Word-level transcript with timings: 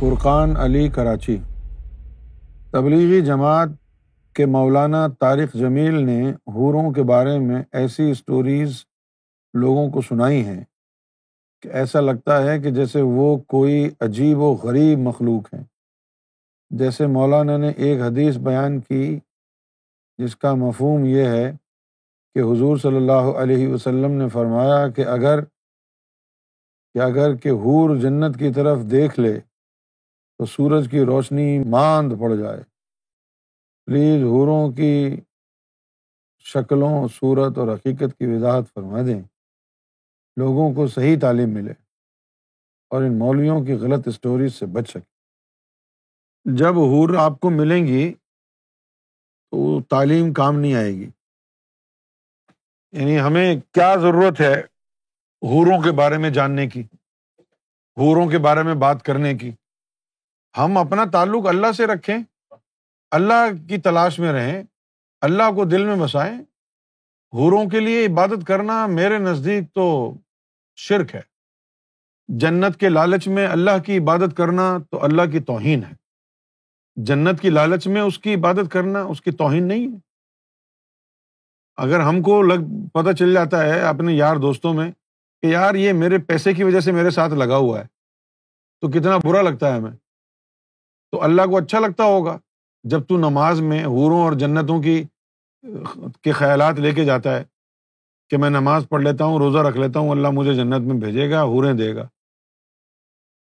فرقان 0.00 0.56
علی 0.56 0.88
کراچی۔ 0.88 1.36
تبلیغی 2.70 3.20
جماعت 3.20 3.68
کے 4.34 4.46
مولانا 4.46 5.08
طارق 5.08 5.54
جمیل 5.54 5.94
نے 5.94 6.30
حوروں 6.30 6.92
کے 6.92 7.02
بارے 7.02 7.38
میں 7.38 7.62
ایسی 7.72 8.10
اسٹوریز 8.10 8.84
لوگوں 9.54 9.90
کو 9.90 10.00
سنائی 10.00 10.44
ہیں 10.44 10.64
کہ 11.62 11.68
ایسا 11.68 12.00
لگتا 12.00 12.42
ہے 12.42 12.58
کہ 12.58 12.70
جیسے 12.70 13.00
وہ 13.00 13.36
کوئی 13.36 13.90
عجیب 14.00 14.38
و 14.38 14.54
غریب 14.54 14.98
مخلوق 14.98 15.54
ہیں۔ 15.54 15.64
جیسے 16.70 17.06
مولانا 17.06 17.56
نے 17.56 17.68
ایک 17.68 18.00
حدیث 18.00 18.36
بیان 18.36 18.80
کی 18.80 19.20
جس 20.18 20.36
کا 20.36 20.54
مفہوم 20.54 21.04
یہ 21.04 21.24
ہے 21.24 21.52
کہ 22.34 22.38
حضور 22.38 22.76
صلی 22.76 22.96
اللہ 22.96 23.32
علیہ 23.42 23.68
وسلم 23.68 24.12
نے 24.12 24.28
فرمایا 24.28 24.88
کہ 24.88 25.06
اگر 25.06 25.44
کہ 26.94 26.98
اگر 26.98 27.36
کہ 27.36 27.48
حور 27.48 27.96
جنت 27.96 28.38
کی 28.38 28.52
طرف 28.52 28.78
دیکھ 28.90 29.20
لے 29.20 29.40
تو 30.40 30.46
سورج 30.46 30.88
کی 30.90 31.00
روشنی 31.00 31.58
ماند 31.58 32.12
پڑ 32.20 32.34
جائے۔ 32.34 32.62
پلیز 33.86 34.22
حوروں 34.22 34.72
کی 34.72 35.20
شکلوں، 36.38 37.08
صورت 37.08 37.58
اور 37.58 37.68
حقیقت 37.68 38.18
کی 38.18 38.26
وضاحت 38.26 38.64
فرما 38.74 39.02
دیں۔ 39.06 39.22
لوگوں 40.36 40.74
کو 40.74 40.86
صحیح 40.86 41.16
تعلیم 41.20 41.50
ملے 41.50 41.72
اور 42.90 43.02
ان 43.02 43.18
مولویوں 43.18 43.64
کی 43.64 43.72
غلط 43.72 44.08
اسٹوریز 44.08 44.54
سے 44.54 44.66
بچ 44.66 44.90
سکے۔ 44.90 45.18
جب 46.44 46.74
حور 46.74 47.16
آپ 47.18 47.40
کو 47.40 47.50
ملیں 47.50 47.86
گی 47.86 48.14
تو 49.50 49.82
تعلیم 49.82 50.32
کام 50.32 50.58
نہیں 50.58 50.74
آئے 50.74 50.92
گی۔ 50.92 51.10
یعنی 52.92 53.20
ہمیں 53.20 53.56
کیا 53.72 53.94
ضرورت 53.96 54.40
ہے 54.40 54.60
حوروں 55.42 55.82
کے 55.82 55.92
بارے 55.92 56.18
میں 56.18 56.30
جاننے 56.30 56.66
کی، 56.66 56.80
حوروں 57.96 58.30
کے 58.30 58.38
بارے 58.38 58.62
میں 58.62 58.74
بات 58.74 59.02
کرنے 59.02 59.34
کی؟ 59.34 59.50
ہم 60.58 60.76
اپنا 60.76 61.04
تعلق 61.12 61.46
اللہ 61.46 61.72
سے 61.72 61.86
رکھیں، 61.86 62.18
اللہ 63.10 63.66
کی 63.68 63.78
تلاش 63.78 64.18
میں 64.18 64.32
رہیں، 64.32 64.62
اللہ 65.20 65.50
کو 65.54 65.64
دل 65.64 65.84
میں 65.84 65.96
بسائیں۔ 65.96 66.40
حوروں 67.34 67.70
کے 67.70 67.80
لیے 67.80 68.06
عبادت 68.06 68.46
کرنا 68.46 68.86
میرے 68.86 69.18
نزدیک 69.18 69.64
تو 69.74 70.14
شرک 70.76 71.14
ہے۔ 71.14 71.20
جنت 72.28 72.80
کے 72.80 72.88
لالچ 72.88 73.28
میں 73.28 73.46
اللہ 73.46 73.82
کی 73.86 73.98
عبادت 73.98 74.36
کرنا 74.36 74.78
تو 74.90 75.04
اللہ 75.04 75.22
کی 75.32 75.40
توہین 75.40 75.84
ہے۔ 75.84 75.94
جنت 76.96 77.40
کی 77.40 77.50
لالچ 77.50 77.86
میں 77.86 78.00
اس 78.00 78.18
کی 78.18 78.34
عبادت 78.34 78.70
کرنا 78.70 79.02
اس 79.02 79.20
کی 79.20 79.30
توہین 79.30 79.68
نہیں 79.68 79.92
ہے۔ 79.92 79.98
اگر 81.76 82.00
ہم 82.00 82.22
کو 82.22 82.42
لگ، 82.42 82.88
پتہ 82.92 83.12
چل 83.12 83.34
جاتا 83.34 83.64
ہے 83.64 83.80
اپنے 83.80 84.12
یار 84.12 84.36
دوستوں 84.36 84.74
میں 84.74 84.92
کہ 85.42 85.46
یار 85.46 85.74
یہ 85.74 85.92
میرے 85.92 86.18
پیسے 86.18 86.54
کی 86.54 86.64
وجہ 86.64 86.80
سے 86.80 86.92
میرے 86.92 87.10
ساتھ 87.10 87.32
لگا 87.32 87.56
ہوا 87.56 87.80
ہے، 87.80 87.86
تو 88.80 88.88
کتنا 88.88 89.16
برا 89.16 89.42
لگتا 89.42 89.72
ہے 89.72 89.78
ہمیں۔ 89.78 90.09
تو 91.10 91.22
اللہ 91.22 91.42
کو 91.42 91.56
اچھا 91.56 91.78
لگتا 91.78 92.04
ہوگا 92.04 92.38
جب 92.82 93.06
تو 93.06 93.16
نماز 93.16 93.60
میں 93.60 93.84
حوروں 93.84 94.20
اور 94.20 94.32
جنتوں 94.32 94.82
کی 94.82 95.04
کے 96.22 96.32
خیالات 96.32 96.74
لے 96.74 96.92
کے 96.92 97.04
جاتا 97.04 97.36
ہے 97.36 97.44
کہ 98.30 98.36
میں 98.36 98.50
نماز 98.50 98.86
پڑھ 98.88 99.02
لیتا 99.02 99.24
ہوں 99.24 99.38
روزہ 99.38 99.58
رکھ 99.58 99.76
لیتا 99.76 99.98
ہوں 99.98 100.10
اللہ 100.10 100.28
مجھے 100.28 100.54
جنت 100.54 100.80
میں 100.80 100.96
بھیجے 100.96 101.30
گا 101.30 101.42
حوریں 101.42 101.72
دے 101.72 101.94
گا۔ 101.94 102.08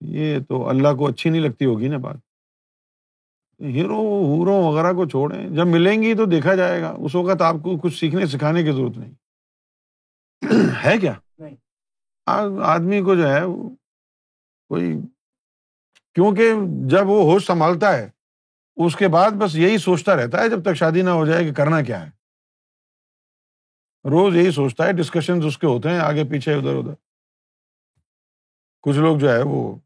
یہ 0.00 0.38
تو 0.48 0.68
اللہ 0.68 0.88
کو 0.98 1.06
اچھی 1.06 1.30
نہیں 1.30 1.42
لگتی 1.42 1.64
ہوگی 1.64 1.88
نا 1.88 1.96
بات۔ 1.96 2.16
ہیرو 3.60 4.00
ہوروں 4.00 4.62
وغیرہ 4.62 4.92
کو 4.92 5.08
چھوڑیں۔ 5.08 5.48
جب 5.48 5.66
ملیں 5.66 6.02
گی 6.02 6.14
تو 6.14 6.24
دیکھا 6.24 6.54
جائے 6.54 6.82
گا۔ 6.82 6.94
اس 6.98 7.14
وقت 7.14 7.42
آپ 7.42 7.54
کو 7.62 7.78
کچھ 7.78 7.98
سیکھنے 7.98 8.26
سکھانے 8.26 8.62
کی 8.62 8.72
ضرورت 8.72 8.96
نہیں۔ 8.96 9.14
ہے 10.84 10.98
کیا؟ 10.98 11.14
آدمی 12.64 13.02
کو 13.02 13.14
جو 13.14 13.28
ہے 13.28 13.40
کوئی 14.68 14.96
کیونکہ 16.14 16.52
جب 16.88 17.08
وہ 17.08 17.32
ہوش 17.32 17.46
سنبھالتا 17.46 17.98
ہے، 17.98 18.10
اس 18.76 18.96
کے 18.96 19.08
بعد 19.08 19.30
بس 19.30 19.54
یہی 19.54 19.78
سوچتا 19.78 20.16
رہتا 20.16 20.40
ہے 20.40 20.48
جب 20.48 20.62
تک 20.62 20.74
شادی 20.74 21.02
نہ 21.02 21.10
ہو 21.10 21.26
جائے 21.26 21.44
کہ 21.44 21.54
کرنا 21.54 21.82
کیا 21.82 22.06
ہے۔ 22.06 22.10
روز 24.04 24.36
یہی 24.36 24.50
سوچتا 24.50 24.86
ہے 24.86 24.92
ڈسکشن 24.92 25.42
اس 25.46 25.58
کے 25.58 25.66
ہوتے 25.66 25.90
ہیں، 25.90 25.98
آگے 25.98 26.24
پیچھے، 26.24 26.54
ادھر 26.54 26.74
ادھر۔ 26.74 26.94
کچھ 28.82 28.96
لوگ 28.96 29.18
جو 29.18 29.32
ہے 29.32 29.42
وہ 29.42 29.76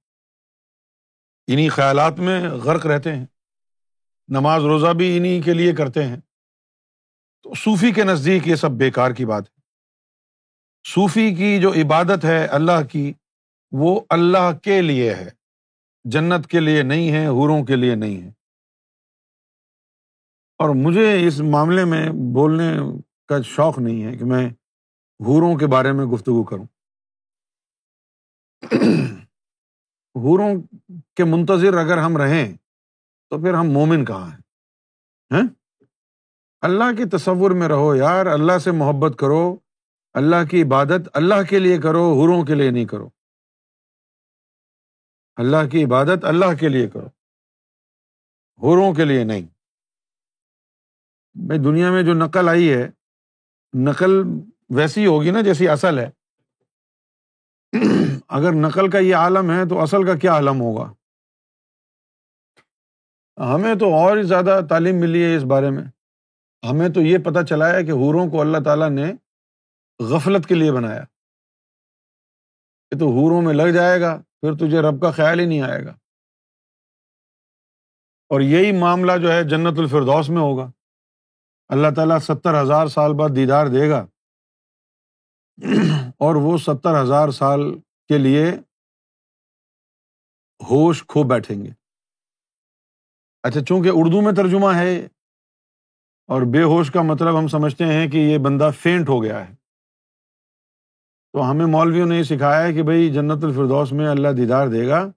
انہیں 1.47 1.69
خیالات 1.69 2.19
میں 2.19 2.49
غرق 2.49 2.87
رہتے 2.87 3.15
ہیں۔ 3.15 3.27
نماز 4.29 4.63
روزہ 4.63 4.93
بھی 4.93 5.19
انہیں 5.19 5.43
کے 5.43 5.55
لیے 5.55 5.73
کرتے 5.73 6.05
ہیں۔ 6.05 6.17
تو 7.43 7.55
صوفی 7.55 7.93
کے 7.93 8.05
نزدیک 8.05 8.49
یہ 8.49 8.55
سب 8.55 8.71
بیکار 8.71 9.11
کی 9.11 9.27
بات 9.27 9.43
ہے۔ 9.43 9.61
صوفی 10.95 11.35
کی 11.35 11.61
جو 11.61 11.73
عبادت 11.73 12.25
ہے 12.25 12.47
اللہ 12.47 12.85
کی، 12.91 13.13
وہ 13.73 14.01
اللہ 14.09 14.59
کے 14.63 14.83
لیے 14.83 15.15
ہے۔ 15.15 15.36
جنت 16.11 16.47
کے 16.47 16.61
لیے 16.61 16.83
نہیں 16.83 17.13
ہے 17.13 17.27
حوروں 17.27 17.65
کے 17.65 17.77
لیے 17.77 17.95
نہیں 17.95 18.23
ہے 18.23 18.29
اور 20.59 20.69
مجھے 20.75 21.27
اس 21.27 21.41
معاملے 21.41 21.85
میں 21.85 22.09
بولنے 22.35 22.77
کا 23.29 23.43
شوق 23.43 23.79
نہیں 23.79 24.05
ہے 24.05 24.17
کہ 24.17 24.25
میں 24.25 24.47
حوروں 25.21 25.57
کے 25.57 25.67
بارے 25.67 25.93
میں 25.93 26.05
گفتگو 26.05 26.45
کروں۔ 26.45 26.65
حوروں 30.17 30.63
کے 31.15 31.25
منتظر 31.25 31.77
اگر 31.77 31.99
ہم 31.99 32.17
رہیں 32.17 32.57
تو 33.31 33.39
پھر 33.39 33.55
ہم 33.55 33.67
مومن 33.71 34.05
کہاں 34.05 34.31
ہیں؟ 34.31 34.39
ہاں؟ 35.31 35.49
اللہ 36.61 36.97
کے 36.97 37.05
تصور 37.07 37.51
میں 37.51 37.69
رہو 37.69 37.97
یار، 37.97 38.27
اللہ 38.27 38.59
سے 38.59 38.71
محبت 38.71 39.19
کرو، 39.19 39.57
اللہ 40.15 40.45
کی 40.51 40.63
عبادت 40.63 41.09
اللہ 41.15 41.43
کے 41.51 41.59
لیے 41.59 41.79
کرو 41.79 42.13
حروں 42.13 42.45
کے 42.45 42.55
لیے 42.55 42.71
نہیں 42.71 42.85
کرو۔ 42.85 43.09
اللہ 45.37 45.69
کی 45.73 45.85
عبادت 45.85 46.25
اللہ 46.25 46.57
کے 46.61 46.69
لیے 46.69 46.89
کرو۔ 46.89 47.07
حروں 48.63 48.95
کے 48.95 49.05
لیے 49.05 49.25
نہیں۔ 49.25 49.43
بھائی 51.47 51.61
دنیا 51.61 51.91
میں 51.91 52.03
جو 52.03 52.15
نقل 52.15 52.49
آئی 52.49 52.73
ہے، 52.73 52.91
نقل 53.79 54.23
ویسی 54.77 55.07
ہوگی 55.07 55.31
نا 55.31 55.41
جیسی 55.41 55.69
اصل 55.69 55.99
ہے۔ 55.99 56.11
اگر 58.29 58.53
نقل 58.53 58.91
کا 58.91 58.99
یہ 58.99 59.17
عالم 59.17 59.51
ہے 59.51 59.69
تو 59.69 59.83
اصل 59.83 60.07
کا 60.07 60.17
کیا 60.17 60.33
عالم 60.33 60.61
ہوگا؟ 60.61 60.93
ہمیں 63.55 63.75
تو 63.75 63.87
اور 63.87 64.23
زیادہ 64.23 64.61
تعلیم 64.69 65.01
ملی 65.01 65.25
ہے 65.25 65.37
اس 65.37 65.43
بارے 65.43 65.71
میں۔ 65.71 65.85
ہمیں 66.71 66.89
تو 66.89 67.01
یہ 67.01 67.19
پتہ 67.19 67.45
چلا 67.45 67.75
ہے 67.75 67.85
کہ 67.85 67.91
حوروں 67.91 68.31
کو 68.31 68.41
اللہ 68.41 68.59
تعالیٰ 68.65 68.91
نے 68.91 69.13
غفلت 70.03 70.47
کے 70.47 70.55
لیے 70.55 70.73
بنایا۔ 70.73 71.05
کہ 72.91 72.99
تو 72.99 73.07
حوروں 73.07 73.43
میں 73.43 73.55
لگ 73.55 73.73
جائے 73.75 74.01
گا۔ 74.01 74.23
پھر 74.47 74.67
تجھے 74.67 74.81
رب 74.81 75.01
کا 75.03 75.11
خیال 75.11 75.41
ہی 75.41 75.47
نہیں 75.47 75.63
آئے 75.63 75.85
گا۔ 75.85 75.91
اور 78.29 78.41
یہی 78.41 78.81
معاملہ 78.81 79.13
جو 79.23 79.33
ہے 79.33 79.43
جنت 79.45 79.79
الفردوس 79.79 80.29
میں 80.29 80.39
ہوگا۔ 80.39 80.71
اللہ 81.69 81.87
تعالیٰ 81.97 82.19
ستر 82.19 82.63
ہزار 82.63 82.87
سال 82.87 83.13
بعد 83.13 83.29
دیدار 83.37 83.67
دے 83.67 83.91
گا۔ 83.91 84.07
اور 86.11 86.35
وہ 86.35 86.59
ستر 86.59 87.03
ہزار 87.03 87.29
سال 87.29 87.79
کے 88.09 88.19
لیے 88.19 88.51
ہوش 90.71 91.05
کھو 91.09 91.23
بیٹھیں 91.23 91.65
گے۔ 91.65 91.71
اچھا 93.43 93.65
چونکہ 93.65 93.91
اردو 93.93 94.21
میں 94.21 94.33
ترجمہ 94.33 94.79
ہے 94.79 95.07
اور 96.27 96.43
بے 96.53 96.63
ہوش 96.63 96.91
کا 96.91 97.03
مطلب 97.03 97.39
ہم 97.39 97.49
سمجھتے 97.49 97.85
ہیں 97.85 98.11
کہ 98.11 98.17
یہ 98.17 98.39
بندہ 98.39 98.71
فینٹ 98.81 99.09
ہو 99.09 99.23
گیا 99.23 99.49
ہے۔ 99.49 99.66
تو 101.37 101.51
ہمیں 101.51 101.67
مولویوں 101.67 102.07
نے 102.07 102.19
یہ 102.19 102.23
سکھایا 102.23 102.63
ہے 102.67 102.73
کہ 102.73 102.83
بھائی 102.83 103.13
جنت 103.13 103.45
الفردوس 103.45 103.93
میں 103.93 104.09
اللہ 104.09 104.29
دیدار 104.29 104.69
دے 104.69 104.89
گا 104.89 105.11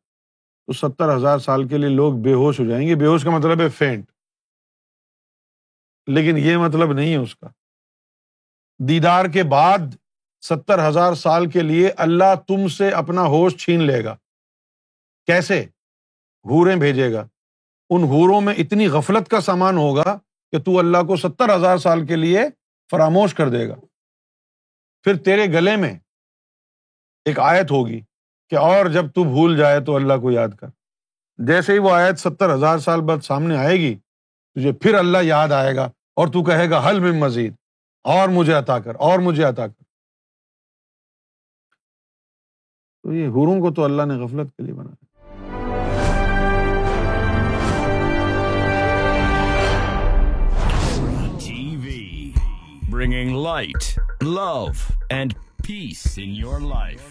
تو 0.67 0.73
ستر 0.73 1.15
ہزار 1.15 1.39
سال 1.39 1.67
کے 1.67 1.77
لیے 1.77 1.89
لوگ 1.89 2.13
بے 2.13 2.33
ہوش 2.33 2.59
ہو 2.59 2.65
جائیں 2.65 2.87
گے۔ 2.87 2.95
بے 2.95 3.05
ہوش 3.05 3.23
کا 3.23 3.29
مطلب 3.29 3.61
ہے 3.61 3.69
فینٹ۔ 3.69 4.11
لیکن 6.07 6.37
یہ 6.37 6.57
مطلب 6.57 6.93
نہیں 6.93 7.11
ہے 7.11 7.17
اس 7.17 7.35
کا۔ 7.35 7.47
دیدار 8.79 9.25
کے 9.25 9.43
بعد 9.43 9.77
ستر 10.41 10.87
ہزار 10.87 11.13
سال 11.13 11.49
کے 11.49 11.61
لیے 11.61 11.91
اللہ 11.97 12.35
تم 12.47 12.67
سے 12.67 12.89
اپنا 12.89 13.21
ہوش 13.21 13.55
چھین 13.55 13.83
لے 13.83 14.03
گا۔ 14.03 14.15
کیسے؟ 15.25 15.65
ہوریں 16.45 16.75
بھیجے 16.75 17.13
گا۔ 17.13 17.27
ان 17.89 18.03
ہوروں 18.03 18.41
میں 18.41 18.53
اتنی 18.53 18.87
غفلت 18.87 19.27
کا 19.27 19.41
سامان 19.41 19.77
ہوگا 19.77 20.19
کہ 20.51 20.59
تو 20.59 20.79
اللہ 20.79 20.97
کو 21.07 21.15
ستر 21.15 21.55
ہزار 21.55 21.77
سال 21.77 22.05
کے 22.05 22.15
لیے 22.15 22.39
فراموش 22.91 23.33
کر 23.33 23.49
دے 23.49 23.69
گا۔ 23.69 23.75
پھر 25.03 25.17
تیرے 25.17 25.45
گلے 25.45 25.75
میں 25.75 25.99
ایک 27.25 27.39
آیت 27.39 27.71
ہوگی 27.71 27.99
کہ 28.49 28.57
اور 28.57 28.85
جب 28.85 29.11
تو 29.15 29.23
بھول 29.23 29.57
جائے 29.57 29.79
تو 29.79 29.95
اللہ 29.95 30.17
کو 30.21 30.31
یاد 30.31 30.49
کر۔ 30.59 30.67
جیسے 31.37 31.73
ہی 31.73 31.79
وہ 31.79 31.91
آیت 31.91 32.19
ستر 32.19 32.53
ہزار 32.53 32.77
سال 32.77 33.01
بعد 33.01 33.23
سامنے 33.23 33.57
آئے 33.57 33.75
گی، 33.77 33.93
تجھے 34.55 34.71
پھر 34.73 34.93
اللہ 34.93 35.17
یاد 35.23 35.51
آئے 35.51 35.75
گا 35.75 35.89
اور 36.15 36.27
تو 36.27 36.43
کہے 36.43 36.69
گا، 36.69 36.89
حل 36.89 36.99
میں 36.99 37.11
مزید، 37.11 37.53
اور 38.05 38.29
مجھے 38.29 38.53
عطا 38.53 38.79
کر، 38.79 38.95
اور 38.99 39.19
مجھے 39.19 39.43
عطا 39.43 39.67
کر۔ 39.67 39.83
تو 43.03 43.13
یہ 43.13 43.27
حوروں 43.27 43.59
کو 43.61 43.73
تو 43.73 43.83
اللہ 43.83 44.03
نے 44.03 44.13
غفلت 44.15 44.51
کے 44.57 44.63
لیے 44.63 44.73
بنا 44.73 44.95
bringing 52.91 53.35
light 53.43 53.99
love 54.21 54.65
and 55.09 55.33
peace 55.69 56.17
in 56.17 56.29
your 56.35 56.59
life 56.59 57.01